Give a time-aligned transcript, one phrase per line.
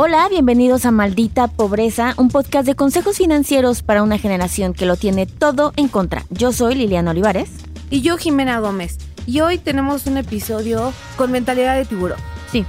[0.00, 4.94] Hola, bienvenidos a Maldita Pobreza, un podcast de consejos financieros para una generación que lo
[4.94, 6.22] tiene todo en contra.
[6.30, 7.50] Yo soy Liliana Olivares.
[7.90, 8.96] Y yo, Jimena Gómez.
[9.26, 12.16] Y hoy tenemos un episodio con mentalidad de tiburón.
[12.52, 12.64] Sí.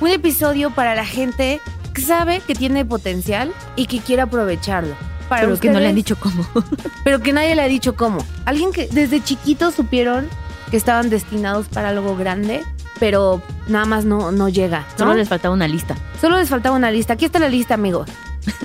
[0.00, 1.60] Un episodio para la gente
[1.94, 4.96] que sabe que tiene potencial y que quiere aprovecharlo.
[5.28, 6.44] Para Pero que no le han dicho cómo.
[7.04, 8.18] Pero que nadie le ha dicho cómo.
[8.44, 10.28] Alguien que desde chiquitos supieron
[10.72, 12.64] que estaban destinados para algo grande,
[13.00, 14.86] pero nada más no, no llega.
[14.92, 14.98] ¿no?
[14.98, 15.96] Solo les faltaba una lista.
[16.20, 17.14] Solo les faltaba una lista.
[17.14, 18.08] Aquí está la lista, amigos.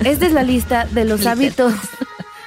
[0.04, 1.74] Esta es la lista de los hábitos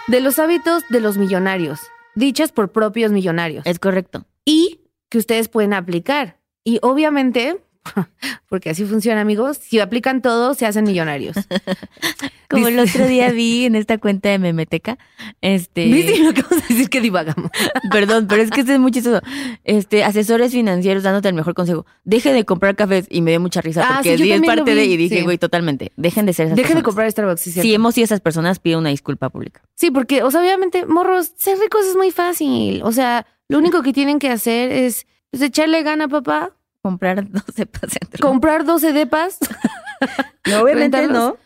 [0.09, 1.79] de los hábitos de los millonarios,
[2.17, 4.25] dichas por propios millonarios Es correcto.
[4.45, 6.39] y que ustedes pueden aplicar.
[6.65, 7.63] Y obviamente,
[8.49, 11.37] porque así funciona, amigos, si aplican todo, se hacen millonarios.
[12.49, 14.99] Como el otro día vi en esta cuenta de Memeteca,
[15.41, 15.85] este...
[15.87, 17.51] ¿Viste lo que vamos a decir que divagamos?
[17.93, 19.21] Perdón, pero es que este es muy chistoso.
[19.63, 21.87] Este, asesores financieros dándote el mejor consejo.
[22.03, 24.43] Deje de comprar cafés y me dio mucha risa Ah, porque sí, yo di es
[24.43, 25.23] parte de y dije, sí.
[25.23, 25.93] güey, totalmente.
[25.97, 28.81] Dejen de ser esas Dejen de comprar Starbucks, sí, Si hemos sido esas personas, pido
[28.81, 29.63] una disculpa pública.
[29.77, 32.83] Sí, porque, o sea, obviamente, morros, ser ricos es muy fácil.
[32.83, 37.53] O sea, lo único que tienen que hacer es pues, echarle gana, papá, Comprar 12
[37.89, 38.21] centros.
[38.21, 39.39] comprar 12 depas.
[40.47, 41.33] No, obviamente rentarlos.
[41.35, 41.37] no.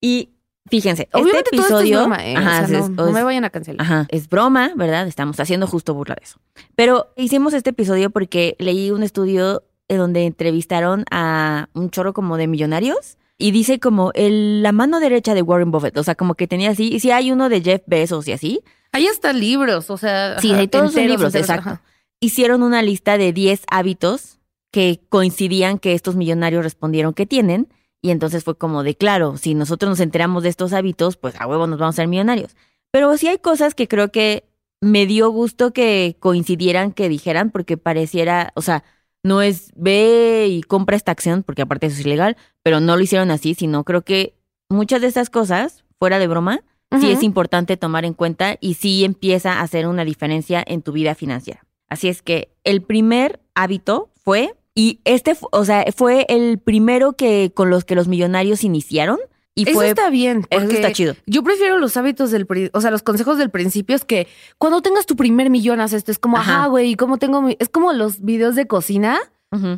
[0.00, 0.30] Y
[0.70, 2.34] fíjense, Obviamente este todo esto es episodio broma, ¿eh?
[2.36, 3.84] O ajá, sea, es- no, no me vayan a cancelar.
[3.84, 5.08] ajá, es broma, ¿verdad?
[5.08, 6.38] Estamos haciendo justo burla de eso.
[6.76, 12.36] Pero hicimos este episodio porque leí un estudio en donde entrevistaron a un chorro como
[12.36, 16.36] de millonarios y dice como el, la mano derecha de Warren Buffett, o sea, como
[16.36, 18.60] que tenía así, y si hay uno de Jeff Bezos y así,
[18.92, 20.38] Hay hasta libros, o sea.
[20.40, 21.70] Sí, hay todos enteros, libros, enteros, exacto.
[21.70, 21.82] ajá.
[22.20, 24.35] hicieron una lista de 10 hábitos
[24.76, 27.68] que coincidían que estos millonarios respondieron que tienen.
[28.02, 31.46] Y entonces fue como de, claro, si nosotros nos enteramos de estos hábitos, pues a
[31.46, 32.54] huevo nos vamos a ser millonarios.
[32.90, 34.44] Pero sí hay cosas que creo que
[34.82, 38.84] me dio gusto que coincidieran, que dijeran, porque pareciera, o sea,
[39.22, 43.02] no es ve y compra esta acción, porque aparte eso es ilegal, pero no lo
[43.02, 44.34] hicieron así, sino creo que
[44.68, 46.60] muchas de estas cosas, fuera de broma,
[47.00, 50.92] sí es importante tomar en cuenta y sí empieza a hacer una diferencia en tu
[50.92, 51.64] vida financiera.
[51.88, 57.50] Así es que el primer hábito fue, y este, o sea, fue el primero que
[57.54, 59.18] con los que los millonarios iniciaron
[59.54, 60.46] y Eso fue, está bien.
[60.50, 61.14] eso está chido.
[61.24, 64.28] Yo prefiero los hábitos del, o sea, los consejos del principio es que
[64.58, 66.12] cuando tengas tu primer millón, haz esto.
[66.12, 66.66] Es como, Ajá.
[66.66, 69.18] güey, ¿cómo tengo mi-?" Es como los videos de cocina.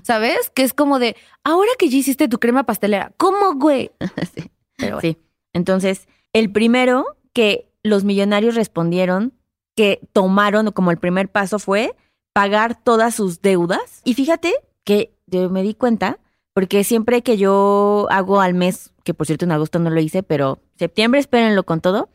[0.03, 0.51] ¿sabes?
[0.53, 1.15] Que es como de,
[1.45, 3.93] ahora que ya hiciste tu crema pastelera, ¿cómo, güey?
[4.35, 4.51] Sí.
[4.77, 5.01] Pero bueno.
[5.01, 5.17] Sí.
[5.53, 9.33] Entonces, el primero que los millonarios respondieron
[9.77, 11.95] que tomaron como el primer paso fue
[12.33, 14.01] pagar todas sus deudas.
[14.03, 14.53] Y fíjate
[14.89, 16.19] que yo me di cuenta,
[16.55, 20.23] porque siempre que yo hago al mes, que por cierto en agosto no lo hice,
[20.23, 22.09] pero septiembre espérenlo con todo,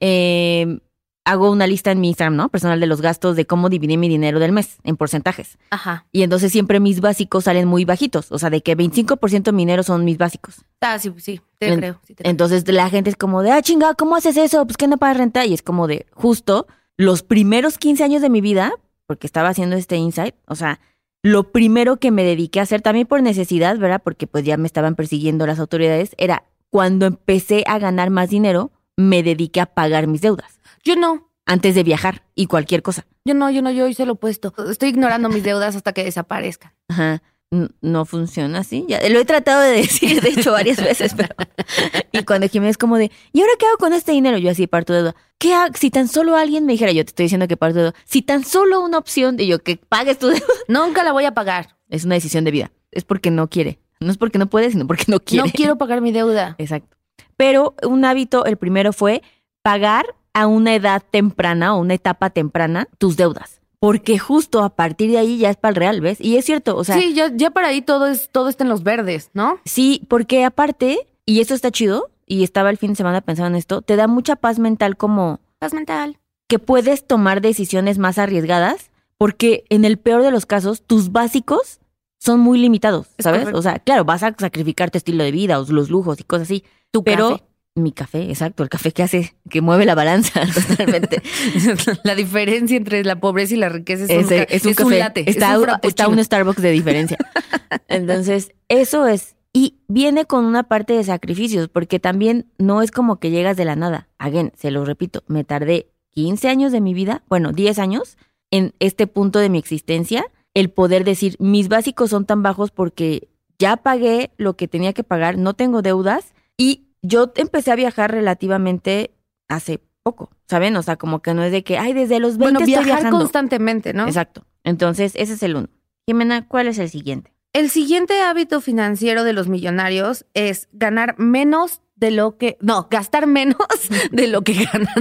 [0.00, 0.80] eh,
[1.24, 2.48] hago una lista en mi Instagram, ¿no?
[2.48, 5.56] Personal de los gastos de cómo dividir mi dinero del mes en porcentajes.
[5.70, 6.06] Ajá.
[6.12, 9.62] Y entonces siempre mis básicos salen muy bajitos, o sea, de que 25% de mi
[9.62, 10.64] dinero son mis básicos.
[10.80, 12.00] Ah, sí, sí, te En- creo.
[12.04, 12.30] sí te creo.
[12.30, 14.66] Entonces la gente es como de, ah, chinga, ¿cómo haces eso?
[14.66, 15.46] Pues que no pagas renta.
[15.46, 16.66] Y es como de, justo
[16.96, 18.72] los primeros 15 años de mi vida,
[19.06, 20.80] porque estaba haciendo este insight, o sea,
[21.26, 24.00] lo primero que me dediqué a hacer, también por necesidad, ¿verdad?
[24.02, 28.70] Porque pues ya me estaban persiguiendo las autoridades, era cuando empecé a ganar más dinero,
[28.96, 31.28] me dediqué a pagar mis deudas Yo no.
[31.44, 33.06] antes de viajar y cualquier cosa.
[33.24, 34.54] Yo no, yo no, yo hice lo opuesto.
[34.70, 36.72] Estoy ignorando mis deudas hasta que desaparezcan.
[36.88, 37.22] Ajá.
[37.50, 38.84] No funciona así.
[38.88, 41.34] Ya, lo he tratado de decir, de hecho, varias veces, pero.
[42.12, 44.38] Y cuando Jiménez es como de, ¿y ahora qué hago con este dinero?
[44.38, 45.16] Yo así parto de duda.
[45.38, 45.74] ¿Qué hago?
[45.78, 47.94] Si tan solo alguien me dijera, yo te estoy diciendo que parto de duda.
[48.04, 51.34] Si tan solo una opción de yo que pagues tu deuda, Nunca la voy a
[51.34, 51.76] pagar.
[51.90, 52.72] es una decisión de vida.
[52.90, 53.78] Es porque no quiere.
[54.00, 55.46] No es porque no puede, sino porque no quiere.
[55.46, 56.54] No quiero pagar mi deuda.
[56.58, 56.96] Exacto.
[57.36, 59.22] Pero un hábito, el primero fue
[59.62, 63.60] pagar a una edad temprana o una etapa temprana tus deudas.
[63.86, 66.20] Porque justo a partir de ahí ya es para el real, ¿ves?
[66.20, 68.68] Y es cierto, o sea, sí, ya, ya para ahí todo es, todo está en
[68.68, 69.60] los verdes, ¿no?
[69.64, 73.54] Sí, porque aparte, y esto está chido, y estaba el fin de semana pensando en
[73.54, 76.18] esto, te da mucha paz mental como Paz mental.
[76.48, 81.78] que puedes tomar decisiones más arriesgadas, porque en el peor de los casos, tus básicos
[82.18, 83.46] son muy limitados, Es ¿sabes?
[83.54, 86.48] O sea, claro, vas a sacrificar tu estilo de vida, o los lujos y cosas
[86.48, 86.64] así.
[86.90, 87.44] Tu pero café.
[87.76, 91.22] Mi café, exacto, el café que hace, que mueve la balanza totalmente.
[92.04, 94.98] la diferencia entre la pobreza y la riqueza es, un, es un café.
[94.98, 95.30] latte.
[95.30, 97.18] Está, es un está un Starbucks de diferencia.
[97.88, 99.36] Entonces, eso es.
[99.52, 103.64] Y viene con una parte de sacrificios, porque también no es como que llegas de
[103.64, 104.08] la nada.
[104.18, 108.16] Again, se lo repito, me tardé 15 años de mi vida, bueno, 10 años,
[108.50, 110.24] en este punto de mi existencia,
[110.54, 113.28] el poder decir, mis básicos son tan bajos porque
[113.58, 118.10] ya pagué lo que tenía que pagar, no tengo deudas y yo empecé a viajar
[118.10, 119.10] relativamente
[119.48, 120.76] hace poco, ¿saben?
[120.76, 123.00] O sea, como que no es de que, ay, desde los 20 Bueno, estoy viajar
[123.02, 123.18] viajando.
[123.18, 124.06] constantemente, ¿no?
[124.06, 124.44] Exacto.
[124.64, 125.68] Entonces, ese es el uno.
[126.06, 127.32] Jimena, ¿cuál es el siguiente?
[127.52, 133.26] El siguiente hábito financiero de los millonarios es ganar menos de lo que, no, gastar
[133.26, 133.56] menos
[134.12, 134.94] de lo que ganan.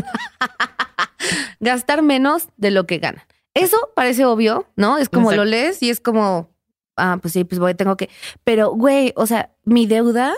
[1.60, 3.24] gastar menos de lo que ganan.
[3.54, 4.98] Eso parece obvio, ¿no?
[4.98, 5.46] Es como Exacto.
[5.46, 6.50] lo lees y es como,
[6.98, 8.10] ah, pues sí, pues voy, tengo que.
[8.44, 10.34] Pero, güey, o sea, mi deuda,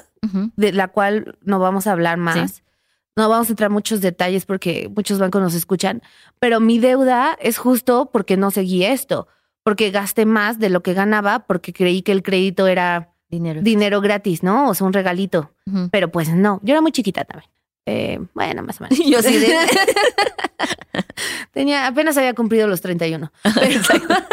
[0.55, 2.63] De la cual no vamos a hablar más,
[3.15, 6.01] no vamos a entrar en muchos detalles porque muchos bancos nos escuchan,
[6.39, 9.27] pero mi deuda es justo porque no seguí esto,
[9.63, 13.61] porque gasté más de lo que ganaba porque creí que el crédito era Dinero.
[13.61, 14.69] dinero gratis, ¿no?
[14.69, 15.51] O sea, un regalito.
[15.91, 17.49] Pero pues no, yo era muy chiquita también.
[17.85, 18.99] Eh, bueno, más o menos.
[19.05, 19.47] Yo sí de-
[21.51, 23.31] Tenía, apenas había cumplido los 31.
[23.55, 23.81] Pero,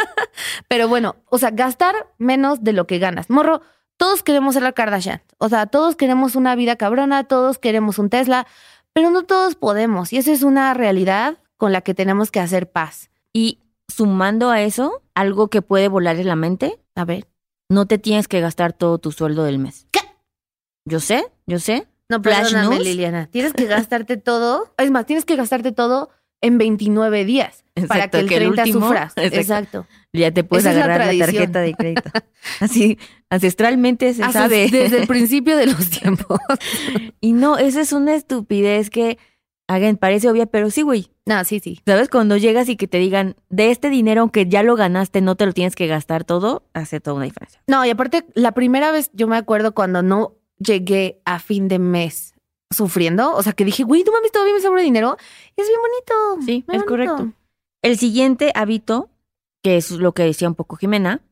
[0.69, 3.31] pero bueno, o sea, gastar menos de lo que ganas.
[3.31, 3.63] Morro,
[3.97, 5.23] todos queremos ser la Kardashian.
[5.39, 8.47] O sea, todos queremos una vida cabrona, todos queremos un Tesla,
[8.93, 10.13] pero no todos podemos.
[10.13, 13.11] Y esa es una realidad con la que tenemos que hacer paz.
[13.33, 13.59] Y
[13.89, 17.27] sumando a eso, algo que puede volar en la mente, A ver.
[17.69, 19.87] no te tienes que gastar todo tu sueldo del mes.
[19.91, 20.01] ¿Qué?
[20.85, 21.87] Yo sé, yo sé.
[22.09, 22.81] No, perdóname.
[22.81, 23.27] Liliana.
[23.29, 24.75] Tienes que gastarte todo.
[24.77, 26.11] Es más, tienes que gastarte todo
[26.43, 29.13] en 29 días para Exacto, que el que el 30 último- sufras.
[29.17, 29.37] Exacto.
[29.41, 29.87] Exacto.
[30.15, 32.11] Ya te puedes Esa es la agarrar la, tarjeta de crédito.
[32.61, 32.99] Así,
[33.31, 34.69] ancestralmente se sabe.
[34.71, 36.39] Desde el principio de los tiempos.
[37.21, 39.19] Y no, esa es una estupidez que,
[39.67, 41.11] again, parece obvia, pero sí, güey.
[41.27, 41.81] No, sí, sí.
[41.85, 42.09] ¿Sabes?
[42.09, 45.47] Cuando llegas y que te digan, de este dinero, aunque ya lo ganaste, no te
[45.47, 47.61] lo tienes que gastar todo, hace toda una diferencia.
[47.67, 51.81] No, y aparte, la primera vez yo me acuerdo cuando no llegué a fin de
[51.81, 52.35] mes
[52.71, 55.17] sufriendo, o sea, que dije, güey, tú mames, todavía me sobra dinero.
[55.57, 56.47] Es bien bonito.
[56.47, 56.87] Sí, es bonito.
[56.87, 57.33] correcto.
[57.83, 59.11] El siguiente hábito,
[59.65, 61.23] que es lo que decía un poco Jimena,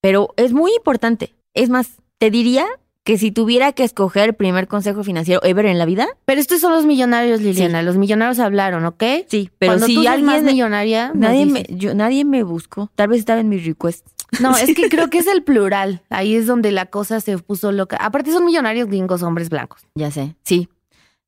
[0.00, 1.34] pero es muy importante.
[1.54, 2.64] Es más, te diría
[3.02, 6.60] que si tuviera que escoger el primer consejo financiero ever en la vida, Pero estos
[6.60, 7.82] son los millonarios, Liliana.
[7.82, 9.02] Los millonarios hablaron, ¿ok?
[9.26, 12.92] sí, pero Cuando si tú seas más alguien millonaria, nadie me, yo, nadie me buscó,
[12.94, 14.14] tal vez estaba en mis requests.
[14.40, 16.02] No, es que creo que es el plural.
[16.10, 17.96] Ahí es donde la cosa se puso loca.
[17.96, 19.82] Aparte son millonarios gringos, hombres blancos.
[19.96, 20.68] Ya sé, sí.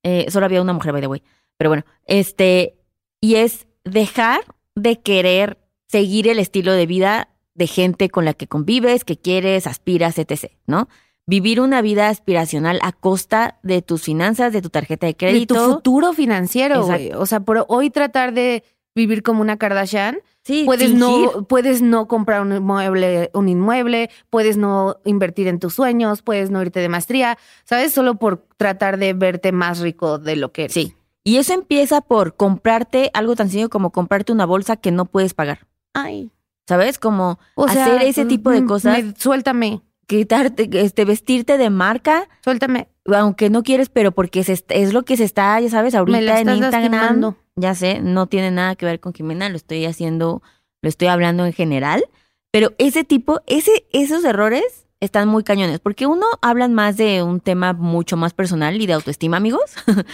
[0.05, 1.23] Eh, solo había una mujer, by the way.
[1.57, 2.77] Pero bueno, este,
[3.21, 4.43] y es dejar
[4.77, 5.59] de querer
[5.93, 10.51] seguir el estilo de vida de gente con la que convives, que quieres, aspiras, etc.,
[10.67, 10.89] ¿no?
[11.27, 15.19] Vivir una vida aspiracional a costa de tus finanzas, de tu tarjeta de De tu
[15.19, 15.55] crédito.
[15.75, 17.13] futuro financiero, güey.
[17.13, 20.99] O sea, por hoy tratar de vivir como una Kardashian, Sí, puedes fingir.
[20.99, 26.51] no, puedes no comprar un inmueble, un inmueble, puedes no invertir en tus sueños, puedes
[26.51, 27.93] no irte de maestría, ¿sabes?
[27.93, 30.73] Solo por tratar de verte más rico de lo que eres.
[30.75, 30.95] Sí.
[31.23, 35.35] Y eso empieza por comprarte algo tan sencillo como comprarte una bolsa que no puedes
[35.35, 35.61] pagar.
[35.95, 36.31] Ay.
[36.69, 36.99] ¿Sabes?
[36.99, 41.71] Como O sea, hacer ese tipo de mm, cosas, me- suéltame, quitarte, este, vestirte de
[41.71, 42.89] marca suéltame.
[43.13, 46.23] aunque no quieres, pero porque se es lo que se está, ya sabes, ahorita Me
[46.25, 46.93] la en Instagram.
[46.93, 47.37] lastimando.
[47.57, 50.43] Ya sé, no tiene nada que ver con Jimena, lo estoy haciendo,
[50.81, 52.05] lo estoy hablando en general.
[52.51, 57.41] Pero ese tipo, ese, esos errores están muy cañones, porque uno hablan más de un
[57.41, 59.75] tema mucho más personal y de autoestima, amigos.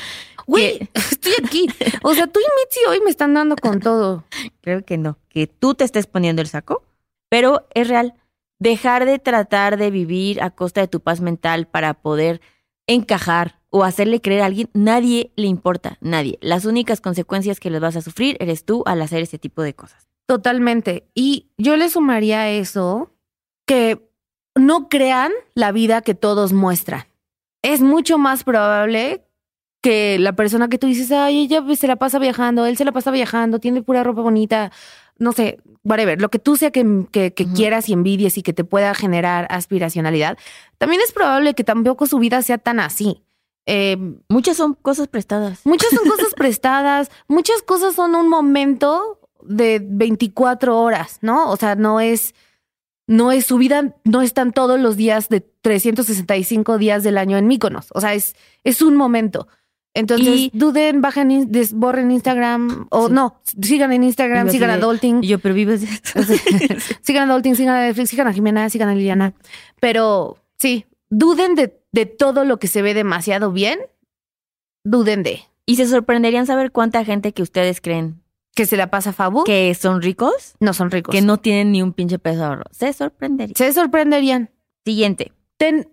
[0.47, 1.69] Güey, estoy aquí.
[2.03, 4.25] O sea, tú y Mitzi hoy me están dando con todo.
[4.63, 6.83] Creo que no, que tú te estés poniendo el saco,
[7.29, 8.15] pero es real.
[8.59, 12.41] Dejar de tratar de vivir a costa de tu paz mental para poder
[12.87, 16.39] encajar o hacerle creer a alguien, nadie le importa, nadie.
[16.41, 19.75] Las únicas consecuencias que les vas a sufrir eres tú al hacer ese tipo de
[19.75, 20.09] cosas.
[20.27, 21.07] Totalmente.
[21.15, 23.13] Y yo le sumaría a eso
[23.67, 24.08] que
[24.59, 27.05] no crean la vida que todos muestran.
[27.63, 29.25] Es mucho más probable
[29.81, 32.93] que la persona que tú dices, ay, ella se la pasa viajando, él se la
[32.93, 34.73] pasa viajando, tiene pura ropa bonita,
[35.19, 37.55] no sé, whatever, lo que tú sea que, que- que Ujú.
[37.55, 40.37] quieras y envidies y que te pueda generar aspiracionalidad,
[40.79, 43.23] también es probable que tampoco su vida sea tan así.
[43.67, 43.97] Eh,
[44.29, 45.61] Muchas son cosas prestadas.
[45.65, 51.51] Muchas son cosas prestadas, muchas cosas son un momento de 24 horas, ¿no?
[51.51, 52.35] O sea, no es,
[53.09, 57.49] no es su vida, no están todos los días de 365 días del año en
[57.49, 57.89] Míconos.
[57.95, 59.49] O sea, es, es un momento.
[59.95, 63.13] Entonces, Y- duden, bajen, borren Instagram, o Sí.
[63.15, 64.77] no, sigan en Instagram, sigan a
[65.23, 66.21] Y yo, pero vives de esto.
[67.01, 69.33] sigan a Adulting, sigan a Netflix, sigan a Jimena, sigan a Liliana.
[69.81, 73.79] Pero sí, duden de, de todo lo que se ve demasiado bien,
[74.85, 78.23] duden de y se sorprenderían saber cuánta gente que ustedes creen
[78.59, 81.13] que se la pasa Fabu, que son ricos, no son ricos.
[81.13, 82.65] que no tienen ni un pinche peso de ahorro.
[82.73, 83.55] Se sorprenderían.
[83.55, 84.51] Se sorprenderían.
[84.85, 85.31] Siguiente.
[85.59, 85.89] Ten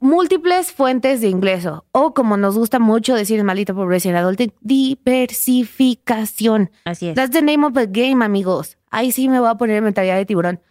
[0.00, 4.54] múltiples fuentes de ingreso o como nos gusta mucho decir en Maldita Pobreza en Adulting,
[4.62, 6.70] diversificación.
[6.86, 7.14] Así es.
[7.14, 8.78] That's the name of the game, amigos.
[8.90, 10.62] Ahí sí me voy a poner en mentalidad de tiburón.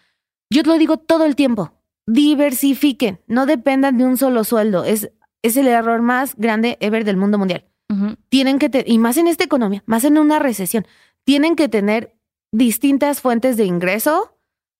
[0.49, 1.71] Yo te lo digo todo el tiempo.
[2.07, 3.19] Diversifiquen.
[3.27, 4.85] No dependan de un solo sueldo.
[4.85, 5.11] Es,
[5.43, 7.63] es el error más grande ever del mundo mundial.
[7.89, 8.15] Ujú.
[8.29, 10.85] Tienen que, y más en esta economía, más en una recesión,
[11.27, 12.15] tienen que tener
[12.53, 14.33] distintas fuentes de ingreso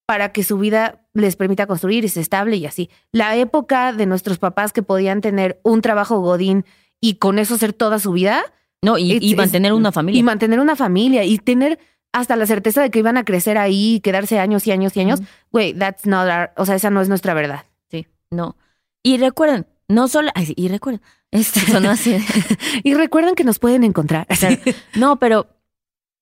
[0.06, 2.90] para que su vida les permita construir y se estable y así.
[3.12, 6.64] La época de nuestros papás que podían tener un trabajo godín
[7.02, 8.46] y con eso hacer toda su vida.
[8.82, 10.20] No, y, Es- y es- mantener una familia.
[10.20, 11.80] Y mantener una familia y tener
[12.14, 15.02] hasta la certeza de que iban a crecer ahí y quedarse años y años y
[15.02, 15.20] años.
[15.52, 17.66] Güey, that's not our- o sea, esa no es nuestra verdad.
[17.92, 18.56] Sí, no.
[19.04, 21.02] Y recuerden, no solo, ay, y recuerden,
[21.32, 22.16] esto sonó así.
[22.86, 24.26] Y recuerden que nos pueden encontrar.
[24.28, 24.56] Claro.
[24.96, 25.48] No, pero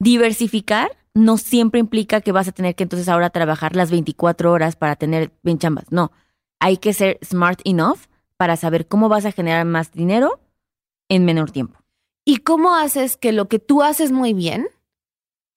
[0.05, 4.75] diversificar no siempre implica que vas a tener que entonces ahora trabajar las 24 horas
[4.75, 5.91] para tener bien chambas.
[5.91, 6.12] No,
[6.59, 7.97] hay que ser smart enough
[8.38, 10.39] para saber cómo vas a generar más dinero
[11.09, 11.79] en menor tiempo.
[12.24, 14.67] ¿Y cómo haces que lo que tú haces muy bien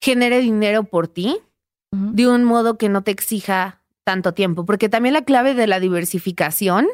[0.01, 1.39] genere dinero por ti
[1.91, 4.65] de un modo que no te exija tanto tiempo?
[4.65, 6.87] Porque también la clave de la diversificación,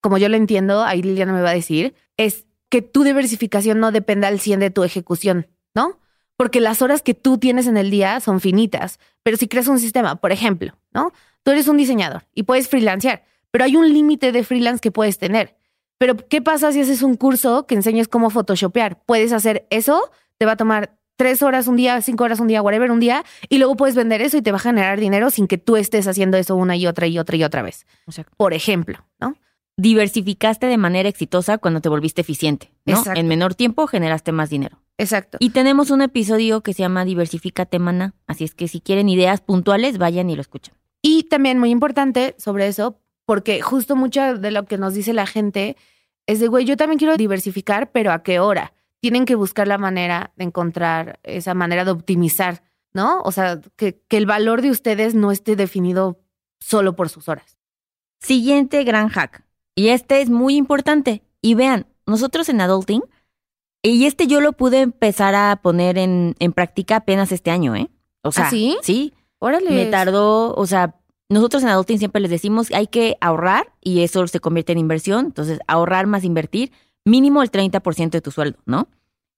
[0.00, 3.92] como yo lo entiendo, ahí Liliana me va a decir, es que tu diversificación no
[3.92, 6.01] dependa al 100 de tu ejecución, ¿no?
[6.42, 9.78] Porque las horas que tú tienes en el día son finitas, pero si creas un
[9.78, 11.12] sistema, por ejemplo, ¿no?
[11.44, 13.22] Tú eres un diseñador y puedes freelancear,
[13.52, 15.54] pero hay un límite de freelance que puedes tener.
[15.98, 19.04] Pero, ¿qué pasa si haces un curso que enseñes cómo photoshopear?
[19.06, 22.60] Puedes hacer eso, te va a tomar tres horas un día, cinco horas un día,
[22.60, 25.46] whatever un día, y luego puedes vender eso y te va a generar dinero sin
[25.46, 27.86] que tú estés haciendo eso una y otra y otra y otra vez.
[28.36, 29.36] Por ejemplo, ¿no?
[29.76, 32.98] Diversificaste de manera exitosa cuando te volviste eficiente, ¿no?
[32.98, 33.20] Exacto.
[33.20, 34.81] En menor tiempo generaste más dinero.
[35.02, 35.36] Exacto.
[35.40, 38.14] Y tenemos un episodio que se llama Diversifícate, mana.
[38.28, 40.76] Así es que si quieren ideas puntuales, vayan y lo escuchan.
[41.02, 45.26] Y también muy importante sobre eso, porque justo mucho de lo que nos dice la
[45.26, 45.76] gente
[46.26, 48.74] es de, güey, yo también quiero diversificar, pero ¿a qué hora?
[49.00, 53.20] Tienen que buscar la manera de encontrar esa manera de optimizar, ¿no?
[53.22, 56.20] O sea, que, que el valor de ustedes no esté definido
[56.60, 57.58] solo por sus horas.
[58.20, 59.44] Siguiente gran hack.
[59.74, 61.24] Y este es muy importante.
[61.40, 63.02] Y vean, nosotros en Adulting,
[63.82, 67.90] y este yo lo pude empezar a poner en, en práctica apenas este año, ¿eh?
[68.22, 68.76] O sea, ¿Ah, sí?
[68.82, 69.70] Sí, Órale.
[69.70, 70.94] me tardó, o sea,
[71.28, 75.26] nosotros en Adulting siempre les decimos hay que ahorrar y eso se convierte en inversión.
[75.26, 76.70] Entonces, ahorrar más invertir,
[77.04, 78.88] mínimo el 30% de tu sueldo, ¿no?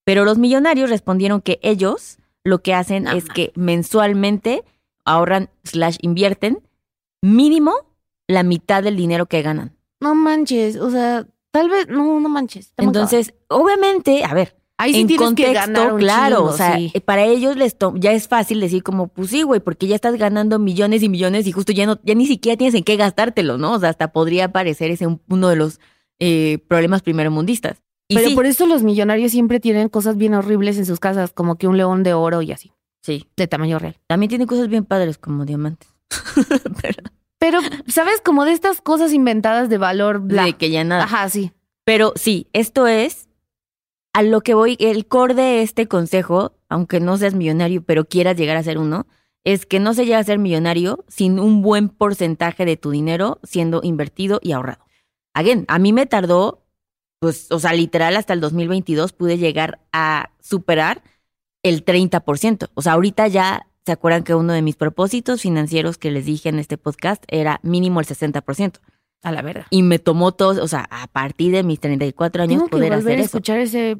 [0.05, 4.65] Pero los millonarios respondieron que ellos lo que hacen es que mensualmente
[5.07, 6.61] ahorran slash invierten
[7.23, 7.73] mínimo
[8.27, 9.75] la mitad del dinero que ganan.
[10.01, 12.73] No manches, o sea, tal vez, no, no manches.
[12.77, 16.77] Entonces, obviamente, a ver, ahí sí en tienes contexto, que ganar un claro, o sea,
[16.77, 16.93] sí.
[17.05, 20.17] para ellos les to- ya es fácil decir como, pues sí, güey, porque ya estás
[20.17, 23.57] ganando millones y millones y justo ya no, ya ni siquiera tienes en qué gastártelo,
[23.57, 23.73] ¿no?
[23.75, 25.79] O sea, hasta podría parecer ese un- uno de los
[26.19, 27.83] eh, problemas primermundistas.
[28.09, 31.33] Y Pero sí, por eso los millonarios siempre tienen cosas bien horribles en sus casas,
[31.33, 33.97] como que un león de oro y así, sí, de tamaño real.
[34.09, 35.89] también tiene cosas bien padres como diamantes.
[36.83, 37.03] Pero,
[37.45, 38.23] Pero, ¿sabes?
[38.23, 40.47] Como de estas cosas inventadas de valor, bla.
[40.47, 41.05] de que ya nada.
[41.05, 41.53] Ajá, sí.
[41.85, 43.29] Pero sí, esto es
[44.15, 48.39] a lo que voy, el core de este consejo, aunque no seas millonario, pero quieras
[48.39, 49.07] llegar a ser uno,
[49.45, 53.41] es que no se llega a ser millonario sin un buen porcentaje de tu dinero
[53.43, 54.83] siendo invertido y ahorrado.
[55.35, 56.65] Again, a mí me tardó,
[57.19, 61.03] pues, o sea, literal hasta el 2022 pude llegar a superar
[61.63, 62.71] el 30%.
[62.73, 66.49] O sea, ahorita ya se acuerdan que uno de mis propósitos financieros que les dije
[66.49, 68.79] en este podcast era mínimo el 60%.
[69.23, 69.67] A la verga.
[69.71, 72.91] Y me tomó todo, o sea, a partir de mis 34 años Tengo que poder
[72.91, 73.25] volver hacer a eso.
[73.25, 73.97] escuchar ese,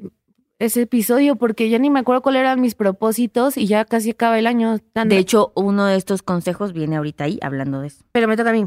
[0.59, 4.39] ese episodio porque ya ni me acuerdo cuáles eran mis propósitos y ya casi acaba
[4.39, 4.79] el año.
[4.95, 5.15] Anda.
[5.15, 8.05] De hecho, uno de estos consejos viene ahorita ahí hablando de eso.
[8.13, 8.67] Pero me toca a mí.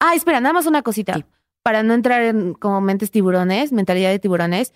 [0.00, 1.14] Ah, espera, nada más una cosita.
[1.14, 1.24] Sí.
[1.62, 4.72] Para no entrar en como mentes tiburones, mentalidad de tiburones.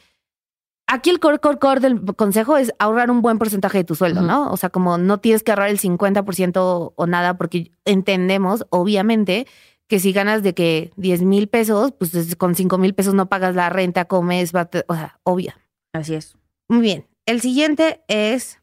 [0.95, 4.21] Aquí el core, core, core del consejo es ahorrar un buen porcentaje de tu sueldo.
[4.21, 4.51] ¿no?
[4.53, 9.47] O sea, como no tienes que ahorrar el 50% o nada, porque entendemos, obviamente,
[9.89, 13.29] que si ganas de que 10 mil pesos, pues es- con 5 mil pesos no
[13.29, 15.57] pagas la renta, comes, va te- o sea, obvia.
[15.95, 16.37] Así es.
[16.69, 17.07] Muy bien.
[17.27, 18.61] El siguiente es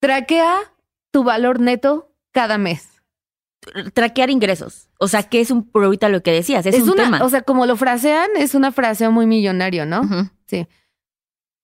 [0.00, 0.56] traquea
[1.10, 2.88] tu valor neto cada mes.
[3.92, 4.88] Traquear ingresos.
[5.00, 7.24] O sea, que es un pero ahorita lo que decías, es, un una, tema.
[7.24, 10.02] o sea, como lo frasean, es una fraseo muy millonario, ¿no?
[10.46, 10.66] Sí.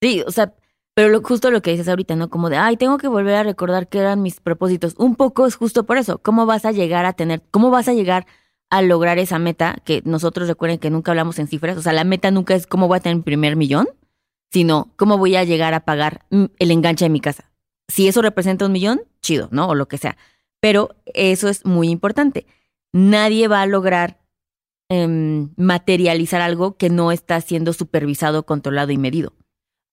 [0.05, 0.55] Sí, o sea,
[0.95, 2.29] pero justo lo que dices ahorita, ¿no?
[2.29, 4.95] Como de, ay, tengo que volver a recordar que eran mis propósitos.
[4.99, 6.19] Un poco es justo por eso.
[6.19, 8.27] ¿Cómo vas a llegar a tener, cómo vas a llegar
[8.69, 9.79] a lograr esa meta?
[9.87, 11.79] Que nosotros recuerden que nunca hablamos en cifras.
[11.79, 13.89] O sea, la meta nunca es cómo voy a tener mi primer millón,
[14.53, 17.51] sino cómo voy a llegar a pagar el enganche de mi casa.
[17.89, 19.69] Si eso representa un millón, chido, ¿no?
[19.69, 20.19] O lo que sea.
[20.61, 22.47] Pero eso es muy importante.
[22.93, 24.21] Nadie va a lograr
[24.91, 29.33] em, materializar algo que no está siendo supervisado, controlado y medido.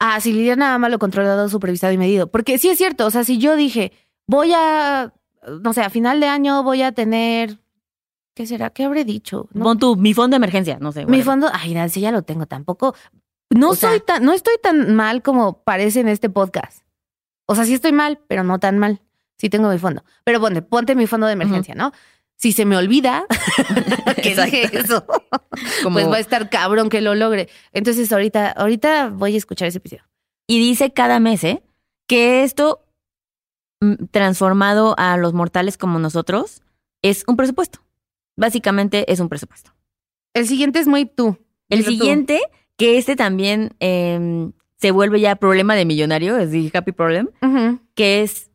[0.03, 2.25] Ah, si Lidia nada más lo controlado, supervisado y medido.
[2.31, 3.91] Porque sí es cierto, o sea, si yo dije,
[4.27, 5.13] voy a,
[5.61, 7.59] no sé, a final de año voy a tener,
[8.33, 8.71] ¿qué será?
[8.71, 9.47] ¿Qué habré dicho?
[9.53, 11.01] No, Pon tu, mi fondo de emergencia, no sé.
[11.01, 11.23] mi whatever.
[11.25, 12.95] fondo, ay, Nancy, ya lo tengo tampoco.
[13.51, 16.83] No O sea- soy tan, no estoy tan mal como parece en este podcast.
[17.45, 19.01] O sea, sí estoy mal, pero no tan mal.
[19.37, 20.03] Sí tengo mi fondo.
[20.23, 21.91] Pero ponte, ponte mi fondo de emergencia, ¿no?
[22.41, 23.25] Si se me olvida
[24.23, 25.05] que dije eso,
[25.83, 27.49] Como- pues va a estar cabrón que lo logre.
[27.71, 30.03] Entonces ahorita, ahorita voy a escuchar ese episodio.
[30.47, 31.61] Y dice cada mes, ¿eh?
[32.07, 32.83] Que esto
[33.79, 36.63] mm, transformado a los mortales como nosotros
[37.03, 37.79] es un presupuesto.
[38.35, 39.71] Básicamente es un presupuesto.
[40.33, 41.37] El siguiente es muy tú.
[41.69, 41.91] El tú.
[41.91, 42.41] siguiente,
[42.75, 47.29] que este también em, se vuelve ya problema de millonario, es the happy problem,
[47.93, 48.49] que es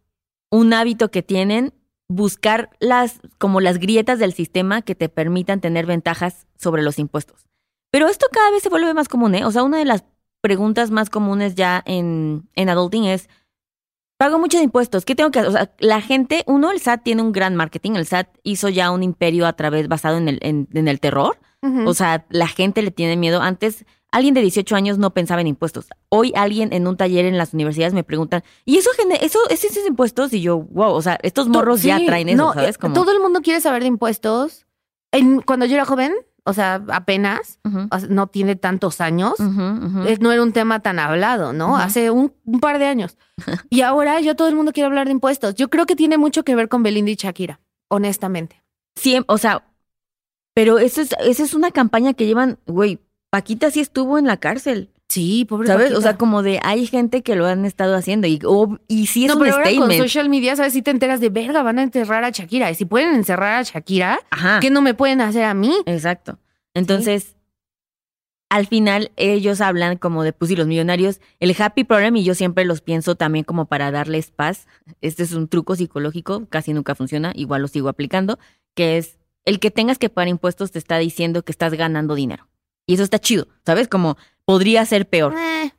[0.51, 1.73] un hábito que tienen
[2.09, 7.47] buscar las como las grietas del sistema que te permitan tener ventajas sobre los impuestos.
[7.91, 9.45] Pero esto cada vez se vuelve más común, ¿eh?
[9.45, 10.05] O sea, una de las
[10.41, 13.29] preguntas más comunes ya en, en adulting es,
[14.19, 15.49] pago muchos impuestos, ¿qué tengo que hacer?
[15.51, 18.91] O sea, la gente, uno, el SAT tiene un gran marketing, el SAT hizo ya
[18.91, 21.39] un imperio a través basado en el, en- en el terror,
[21.85, 23.43] o sea, la gente le tiene miedo.
[23.43, 23.85] Antes,
[24.17, 25.87] alguien de 18 años no pensaba en impuestos.
[26.09, 29.87] Hoy alguien en un taller en las universidades me preguntan, ¿y eso, eso, es esos
[29.87, 30.33] impuestos?
[30.33, 32.77] Y yo, wow, o sea, estos morros ya Sí, traen eso, no, ¿sabes?
[32.77, 34.67] eh, Como, Todo el mundo quiere saber de impuestos.
[35.13, 36.13] En- cuando yo era joven,
[36.45, 37.59] o sea, apenas,
[38.09, 41.77] no tiene tantos años, eh, no era un tema tan hablado, ¿no?
[41.77, 43.17] Hace un, un par de años.
[43.71, 45.55] Y ahora ya todo el mundo quiere hablar de impuestos.
[45.57, 48.63] Yo creo que tiene mucho que ver con Belinda y Shakira, honestamente.
[48.99, 49.65] Siem- o sea,
[50.55, 53.01] pero eso es, esa es una campaña que llevan, güey,
[53.37, 55.85] Paquita sí estuvo en la cárcel, Sí, pobre ¿sabes?
[55.85, 55.99] Paquita.
[55.99, 59.25] O sea, como de, hay gente que lo han estado haciendo y, o- y sí
[59.27, 60.73] es no, un pero ahora con social media, ¿sabes?
[60.73, 62.71] Si te enteras de verga, van a enterrar a Shakira.
[62.71, 64.59] Y si pueden encerrar a Shakira, Ajá.
[64.61, 65.73] ¿qué no me pueden hacer a mí?
[65.87, 66.39] Exacto.
[66.75, 67.37] Entonces,
[68.49, 72.35] al final ellos hablan como de, pues sí, los millonarios, el happy problem, y yo
[72.35, 74.67] siempre los pienso también como para darles paz.
[75.03, 78.39] Este es un truco psicológico, casi nunca funciona, igual lo sigo aplicando,
[78.75, 82.49] que es el que tengas que pagar impuestos te está diciendo que estás ganando dinero.
[82.87, 83.89] Y eso está chido, ¿sabes?
[83.89, 85.35] Como podría ser peor.
[85.37, 85.73] Eh,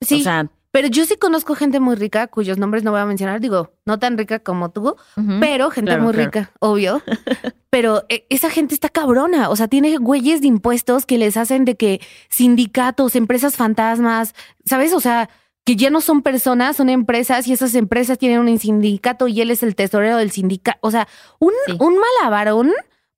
[0.00, 3.04] sí, O sea, pero yo sí conozco gente muy rica cuyos nombres no voy a
[3.06, 3.40] mencionar.
[3.40, 4.96] Digo, no tan rica como tú,
[5.40, 6.26] pero gente claro, muy claro.
[6.30, 7.02] rica, obvio.
[7.70, 9.50] pero eh, esa gente está cabrona.
[9.50, 14.34] O sea, tiene güeyes de impuestos que les hacen de que sindicatos, empresas fantasmas,
[14.64, 14.92] ¿sabes?
[14.94, 15.28] O sea,
[15.64, 19.50] que ya no son personas, son empresas y esas empresas tienen un sindicato y él
[19.50, 20.78] es el tesorero del sindicato.
[20.80, 21.06] O sea,
[21.38, 21.76] un, Sí.
[21.78, 22.72] un malabarón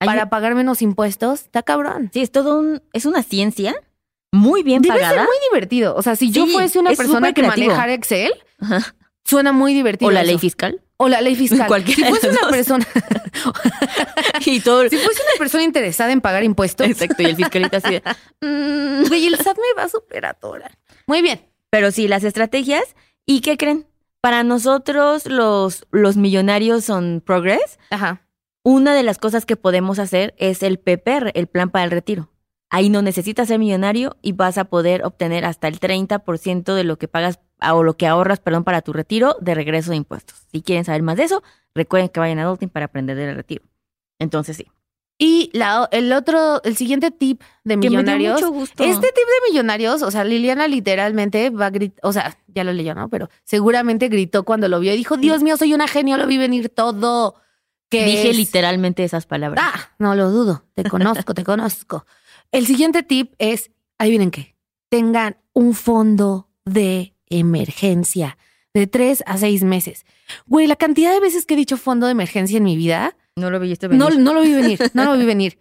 [0.06, 2.10] Para pagar menos impuestos, está cabrón.
[2.12, 3.74] Sí, es todo un, es una ciencia
[4.32, 5.12] muy bien Debe pagada.
[5.14, 5.94] ser muy divertido.
[5.96, 8.94] O sea, si yo fuese una persona que manejara Excel, Ajá.
[9.24, 10.08] suena muy divertido.
[10.08, 10.28] O la eso.
[10.32, 10.80] ley fiscal.
[10.96, 11.66] O la ley fiscal.
[11.68, 12.50] Cualquiera si fuese una dos.
[12.50, 12.86] persona,
[14.46, 14.82] y todo.
[14.88, 18.02] si fuese una persona interesada en pagar impuestos, Exacto, y el fiscalito así de,
[18.40, 19.08] "Mm".
[19.08, 20.36] güey, el SAT me va a superar.
[21.06, 21.40] Muy bien.
[21.70, 22.84] Pero sí, las estrategias.
[23.26, 23.86] ¿Y qué creen?
[24.20, 27.78] Para nosotros, los, los millonarios son progress.
[27.90, 28.22] Ajá.
[28.66, 32.30] Una de las cosas que podemos hacer es el PPR, el plan para el retiro.
[32.70, 36.96] Ahí no necesitas ser millonario y vas a poder obtener hasta el 30% de lo
[36.96, 40.46] que pagas o lo que ahorras, perdón, para tu retiro de regreso de impuestos.
[40.50, 41.42] Si quieren saber más de eso,
[41.74, 43.64] recuerden que vayan a Adulting para aprender del retiro.
[44.18, 44.66] Entonces sí.
[45.18, 48.40] Y la, el otro, el siguiente tip de Que me dio millonarios.
[48.40, 48.82] mucho gusto.
[48.82, 52.72] Este tip de millonarios, o sea, Liliana literalmente va a gritar, o sea, ya lo
[52.72, 53.10] leyó, ¿no?
[53.10, 56.38] Pero seguramente gritó cuando lo vio y dijo, Dios mío, soy una genio, lo vi
[56.38, 57.36] venir todo.
[57.90, 59.64] Que Dije es- literalmente esas palabras.
[59.64, 60.64] Ah, no lo dudo.
[60.74, 62.06] Te conozco, te conozco.
[62.52, 64.56] El siguiente tip es, adivinen qué,
[64.88, 68.36] tengan un fondo de emergencia
[68.72, 70.04] de tres a seis meses.
[70.46, 73.50] Güey, la cantidad de veces que he dicho fondo de emergencia en mi vida, No
[73.50, 74.20] lo viste no, venir.
[74.20, 75.58] no lo vi venir, no lo vi venir.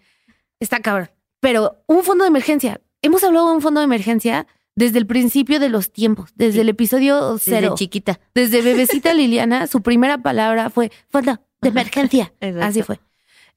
[0.60, 1.12] Está cabrón.
[1.40, 5.60] Pero un fondo de emergencia, hemos hablado de un fondo de emergencia desde el principio
[5.60, 7.76] de los tiempos, desde el episodio Desde cero.
[7.78, 8.20] chiquita.
[8.34, 12.34] Desde bebecita Liliana, su primera palabra fue fondo de emergencia.
[12.62, 13.00] Así fue.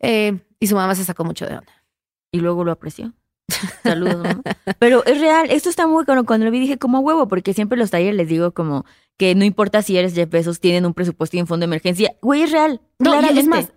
[0.00, 1.72] Eh, y su mamá se sacó mucho de onda.
[2.32, 3.12] Y luego lo apreció.
[3.82, 4.42] Saludos, mamá.
[4.78, 7.78] Pero es real, esto está muy cuando, cuando lo vi dije como huevo, porque siempre
[7.78, 8.84] los talleres les digo como
[9.16, 12.14] que no importa si eres Jeff Bezos, tienen un presupuesto y un fondo de emergencia.
[12.22, 12.80] Güey, es real.
[12.98, 13.40] No, claramente.
[13.40, 13.72] es más,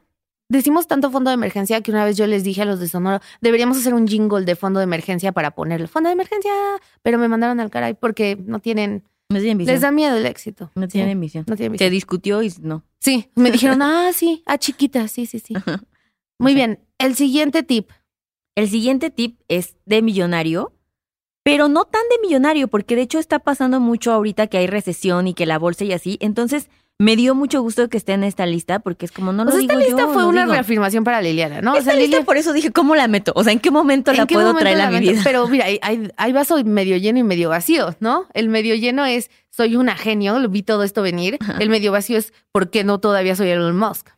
[0.50, 3.22] decimos tanto fondo de emergencia que una vez yo les dije a los de Sonoro,
[3.40, 6.52] deberíamos hacer un jingle de fondo de emergencia para ponerle fondo de emergencia,
[7.04, 9.74] pero me mandaron al caray porque no tienen, no tienen visión.
[9.76, 10.72] les da miedo el éxito.
[10.76, 11.46] no Sí, tienen visión.
[11.48, 11.92] no tienen Se visión.
[11.92, 12.84] discutió y no.
[13.00, 15.54] Sí, me dijeron, ah, sí, ah, chiquita, sí, sí, sí.
[16.40, 17.90] Muy bien, el siguiente tip.
[18.56, 20.74] El siguiente tip es de millonario,
[21.44, 25.28] pero no tan de millonario, porque de hecho está pasando mucho ahorita que hay recesión
[25.28, 26.18] y que la bolsa y así.
[26.22, 26.70] Entonces,
[27.02, 29.52] me dio mucho gusto que esté en esta lista, porque es como no O lo
[29.52, 30.54] sea, digo esta lista yo, fue una digo.
[30.54, 31.74] reafirmación para Liliana, ¿no?
[31.74, 33.32] O Esta sea, lista por eso dije, ¿cómo la meto?
[33.36, 35.22] O sea, ¿en qué momento la ¿En qué puedo momento traer la a mi vida?
[35.24, 38.28] Pero mira, hay, hay, hay vaso medio lleno y medio vacío, ¿no?
[38.34, 41.38] El medio lleno es soy una genio, lo vi todo esto venir.
[41.60, 44.10] El medio vacío es ¿por qué no todavía soy Elon Musk?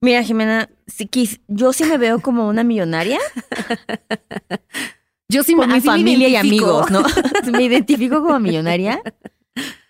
[0.00, 3.18] Mira, Jimena, si quis- yo sí me veo como una millonaria
[5.28, 7.02] Yo sí me mi me familia y amigos, ¿no?
[7.52, 9.02] me identifico como millonaria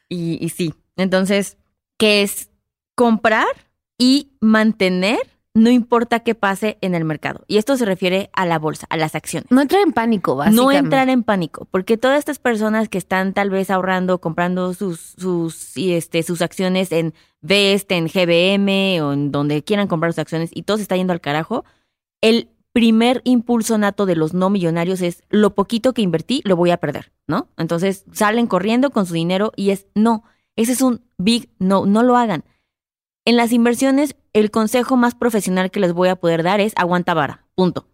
[0.09, 0.73] y, y sí.
[0.97, 1.59] Entonces,
[1.97, 2.51] que es
[2.95, 3.47] comprar
[3.99, 5.19] y mantener
[5.57, 7.43] no importa qué pase en el mercado.
[7.49, 9.51] Y esto se refiere a la bolsa, a las acciones.
[9.51, 10.79] No entrar en pánico, No básicamente.
[10.79, 15.75] entrar en pánico, porque todas estas personas que están tal vez ahorrando, comprando sus, sus,
[15.77, 20.51] y este, sus acciones en Vest, en GBM o en donde quieran comprar sus acciones
[20.53, 21.65] y todo se está yendo al carajo,
[22.21, 26.71] el primer impulso nato de los no millonarios es lo poquito que invertí lo voy
[26.71, 27.49] a perder, ¿no?
[27.57, 30.25] Entonces salen corriendo con su dinero y es no,
[30.57, 32.45] ese es un big no, no lo hagan.
[33.25, 37.15] En las inversiones, el consejo más profesional que les voy a poder dar es aguanta
[37.15, 37.89] vara, punto.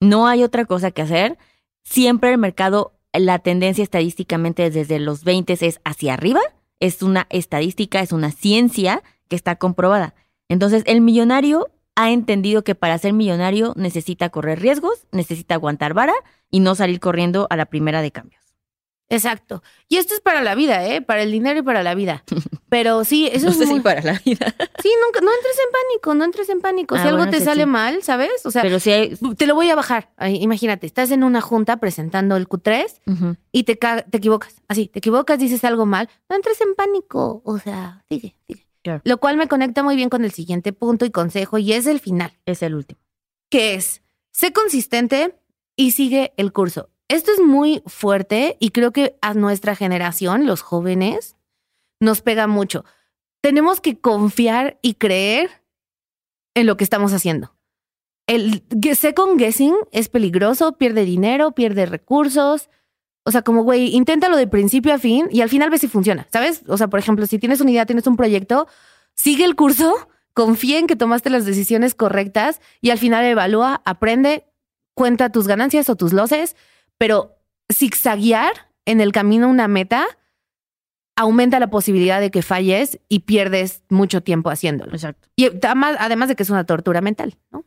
[0.00, 1.38] No hay otra cosa que hacer.
[1.82, 6.40] Siempre el mercado, la tendencia estadísticamente desde los 20 es hacia arriba.
[6.80, 10.14] Es una estadística, es una ciencia que está comprobada.
[10.48, 16.14] Entonces, el millonario ha entendido que para ser millonario necesita correr riesgos, necesita aguantar vara
[16.50, 18.45] y no salir corriendo a la primera de cambios.
[19.08, 19.62] Exacto.
[19.88, 21.00] Y esto es para la vida, ¿eh?
[21.00, 22.24] Para el dinero y para la vida.
[22.68, 23.76] Pero sí, eso no es sé muy...
[23.76, 24.54] si para la vida.
[24.82, 26.94] Sí, nunca, no entres en pánico, no entres en pánico.
[26.96, 27.68] Ah, si algo bueno, te sale sí.
[27.68, 28.44] mal, ¿sabes?
[28.44, 29.16] O sea, Pero sí hay...
[29.36, 30.12] te lo voy a bajar.
[30.16, 33.36] Ay, imagínate, estás en una junta presentando el Q3 Ujú.
[33.52, 34.56] y te, te equivocas.
[34.66, 36.08] Así, te equivocas, dices algo mal.
[36.28, 37.42] No entres en pánico.
[37.44, 38.66] O sea, sigue, sigue.
[38.82, 39.02] Claro.
[39.04, 42.00] Lo cual me conecta muy bien con el siguiente punto y consejo y es el
[42.00, 42.32] final.
[42.44, 43.00] Es el último.
[43.50, 45.38] que es, sé consistente
[45.76, 46.90] y sigue el curso.
[47.08, 51.36] Esto es muy fuerte y creo que a nuestra generación, los jóvenes,
[52.00, 52.84] nos pega mucho.
[53.40, 55.50] Tenemos que confiar y creer
[56.54, 57.54] en lo que estamos haciendo.
[58.26, 58.64] El
[58.96, 62.70] second guessing es peligroso, pierde dinero, pierde recursos.
[63.24, 66.26] O sea, como, güey, inténtalo de principio a fin y al final ve si funciona,
[66.32, 66.62] ¿sabes?
[66.66, 68.66] O sea, por ejemplo, si tienes una idea, tienes un proyecto,
[69.14, 74.46] sigue el curso, confía en que tomaste las decisiones correctas y al final evalúa, aprende,
[74.94, 76.56] cuenta tus ganancias o tus losses,
[76.98, 77.36] pero
[77.72, 80.06] zigzaguear en el camino a una meta
[81.16, 84.92] aumenta la posibilidad de que falles y pierdes mucho tiempo haciéndolo.
[84.92, 85.28] Exacto.
[85.34, 87.64] Y además, además de que es una tortura mental, ¿no?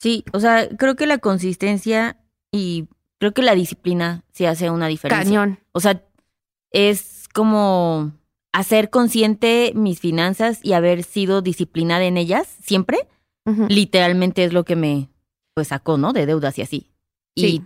[0.00, 2.16] Sí, o sea, creo que la consistencia
[2.50, 5.24] y creo que la disciplina sí hace una diferencia.
[5.24, 5.58] Cañón.
[5.72, 6.02] O sea,
[6.70, 8.12] es como
[8.52, 13.08] hacer consciente mis finanzas y haber sido disciplinada en ellas siempre,
[13.68, 15.08] literalmente es lo que me
[15.54, 16.12] pues sacó, ¿no?
[16.12, 16.90] De deudas y así.
[17.36, 17.46] Sí.
[17.46, 17.62] Y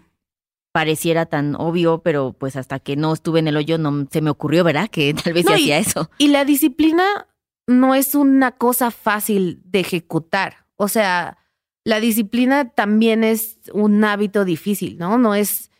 [0.77, 4.29] pareciera tan obvio, pero pues hasta que no estuve en el hoyo no se me
[4.29, 4.91] ocurrió, ¿verdad?
[4.91, 6.11] Que tal vez No, se y- hacía eso.
[6.19, 7.29] Y la disciplina
[7.67, 10.67] no es una cosa fácil de ejecutar.
[10.77, 11.39] O sea,
[11.83, 15.17] la disciplina también es un hábito difícil, ¿no?
[15.17, 15.71] No es,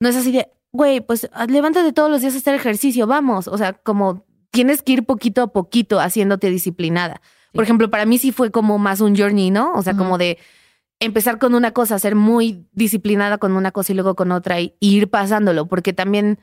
[0.00, 3.46] no es así de, güey, pues levántate todos los días a hacer ejercicio, vamos.
[3.46, 7.20] O sea, como tienes que ir poquito a poquito haciéndote disciplinada.
[7.52, 9.74] Por ejemplo, para mí sí fue como más un journey, ¿no?
[9.74, 10.38] O sea, como de
[11.00, 14.74] empezar con una cosa, ser muy disciplinada con una cosa y luego con otra y,
[14.80, 16.38] y ir pasándolo, porque también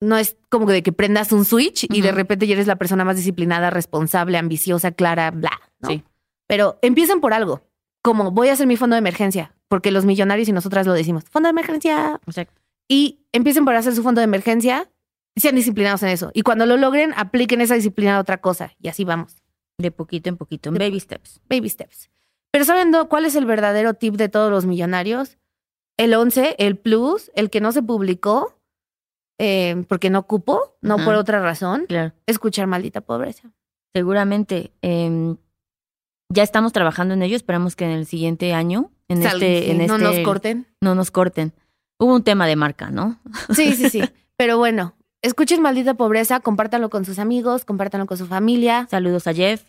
[0.00, 3.04] no es como de que prendas un switch y de repente ya eres la persona
[3.04, 5.52] más disciplinada, responsable, ambiciosa, clara, bla.
[5.78, 5.88] ¿no?
[5.88, 6.02] Sí.
[6.48, 7.62] Pero empiecen por algo,
[8.02, 11.24] como voy a hacer mi fondo de emergencia, porque los millonarios y nosotras lo decimos,
[11.30, 12.60] fondo de emergencia, Exacto.
[12.88, 14.90] y empiecen por hacer su fondo de emergencia,
[15.36, 16.30] sean disciplinados en eso.
[16.34, 18.72] Y cuando lo logren, apliquen esa disciplina a otra cosa.
[18.80, 19.42] Y así vamos.
[19.78, 21.40] De poquito en poquito, en baby steps.
[21.48, 22.10] Baby steps.
[22.52, 25.38] Pero ¿saben cuál es el verdadero tip de todos los millonarios?
[25.96, 28.58] El 11, el plus, el que no se publicó,
[29.38, 32.12] eh, porque no cupo, no por otra razón, Claro.
[32.26, 33.50] escuchar maldita pobreza.
[33.94, 34.72] Seguramente.
[34.82, 35.34] eh,
[36.34, 37.36] ya estamos trabajando en ello.
[37.36, 40.66] Esperamos que en el siguiente año, en este, sí, en no este, nos corten.
[40.80, 41.52] no nos corten.
[41.98, 43.20] Hubo un tema de marca, ¿no?
[43.54, 44.02] Sí, sí, sí.
[44.38, 48.86] Pero bueno, escuchen maldita pobreza, compártanlo con sus amigos, compártanlo con su familia.
[48.90, 49.62] Saludos a Jeff.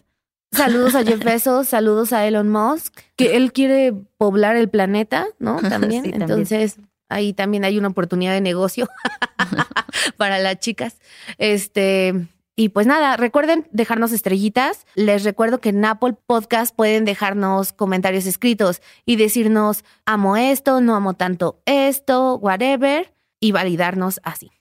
[0.53, 5.57] Saludos a Jeff Bezos, saludos a Elon Musk, que él quiere poblar el planeta, ¿no?
[5.69, 6.03] También.
[6.03, 6.21] Sí, también.
[6.21, 6.77] Entonces,
[7.09, 8.87] ahí también hay una oportunidad de negocio
[10.17, 10.97] para las chicas.
[11.37, 14.85] Este, y pues nada, recuerden dejarnos estrellitas.
[14.95, 20.95] Les recuerdo que en Apple Podcast pueden dejarnos comentarios escritos y decirnos, amo esto, no
[20.95, 24.51] amo tanto esto, whatever, y validarnos así.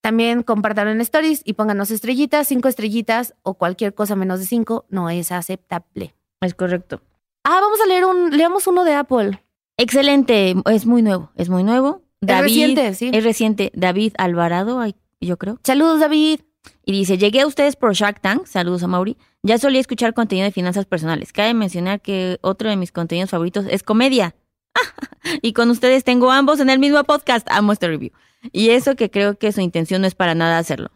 [0.00, 4.86] También compártanlo en stories y pónganos estrellitas, cinco estrellitas o cualquier cosa menos de cinco
[4.88, 6.14] no es aceptable.
[6.40, 7.02] Es correcto.
[7.44, 9.42] Ah, vamos a leer un, leamos uno de Apple.
[9.76, 10.54] Excelente.
[10.66, 11.30] Es muy nuevo.
[11.36, 12.02] Es muy nuevo.
[12.20, 13.10] es reciente, sí.
[13.12, 13.72] Es reciente.
[13.74, 14.82] David Alvarado,
[15.20, 15.58] yo creo.
[15.64, 16.40] Saludos, David.
[16.84, 19.16] Y dice, llegué a ustedes por Shark Tank, saludos a Mauri.
[19.42, 21.32] Ya solía escuchar contenido de finanzas personales.
[21.32, 24.34] Cabe mencionar que otro de mis contenidos favoritos es comedia.
[25.42, 27.46] y con ustedes tengo ambos en el mismo podcast.
[27.50, 28.12] Amo este review.
[28.52, 30.90] Y eso que creo que su intención no es para nada hacerlo.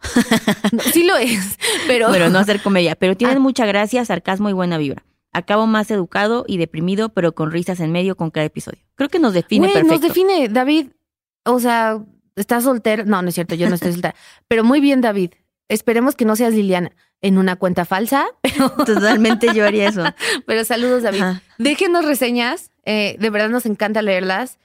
[0.73, 2.95] No, sí lo es, pero, Pero no hacer comedia.
[2.97, 3.41] Pero tienen Ah.
[3.41, 5.05] mucha gracia, sarcasmo y buena vibra.
[5.33, 8.79] Acabo más educado y deprimido, pero con risas en medio con cada episodio.
[8.95, 9.93] Creo que nos define Güey, perfecto.
[9.95, 10.89] nos define, David.
[11.45, 11.99] O sea,
[12.37, 13.05] estás soltero.
[13.05, 14.15] No, no es cierto, yo no estoy soltera.
[14.49, 15.33] Pero muy bien, David.
[15.69, 16.93] Esperemos que no seas Liliana.
[17.21, 18.27] en una cuenta falsa.
[18.87, 20.05] Totalmente yo haría eso.
[20.47, 21.21] Pero saludos, David.
[21.23, 21.43] Ajá.
[21.59, 22.71] Déjenos reseñas.
[22.85, 24.59] eh, de verdad nos encanta leerlas.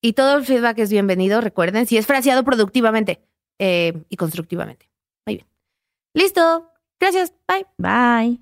[0.00, 3.20] Y todo el feedback es bienvenido, recuerden, si es fraseado productivamente
[3.58, 4.90] eh, y constructivamente.
[5.26, 5.46] Muy bien.
[6.14, 6.66] Listo.
[6.98, 7.32] Gracias.
[7.46, 7.66] Bye.
[7.78, 8.40] Bye.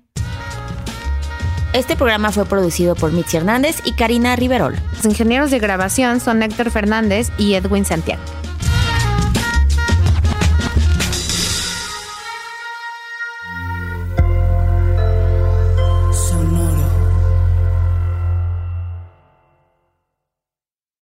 [1.73, 4.75] Este programa fue producido por Mitzi Hernández y Karina Riverol.
[4.95, 8.21] Los ingenieros de grabación son Héctor Fernández y Edwin Santiago.